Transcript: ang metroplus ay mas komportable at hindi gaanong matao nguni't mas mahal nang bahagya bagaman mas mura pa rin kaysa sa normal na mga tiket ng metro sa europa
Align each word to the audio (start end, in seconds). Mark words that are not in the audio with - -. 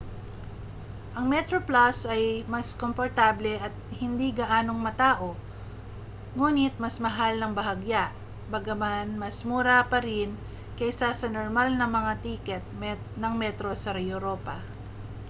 ang 1.17 1.25
metroplus 1.33 1.99
ay 2.13 2.25
mas 2.53 2.73
komportable 2.81 3.53
at 3.61 3.69
hindi 4.01 4.29
gaanong 4.39 4.81
matao 4.85 5.29
nguni't 6.37 6.73
mas 6.83 6.97
mahal 7.05 7.33
nang 7.37 7.53
bahagya 7.59 8.03
bagaman 8.53 9.07
mas 9.21 9.37
mura 9.49 9.77
pa 9.91 9.99
rin 10.07 10.29
kaysa 10.77 11.09
sa 11.19 11.27
normal 11.37 11.69
na 11.77 11.85
mga 11.97 12.13
tiket 12.25 12.63
ng 13.21 13.33
metro 13.41 13.71
sa 13.83 13.91
europa 14.13 14.55